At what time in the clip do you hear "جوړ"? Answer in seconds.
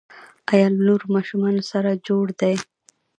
2.07-2.25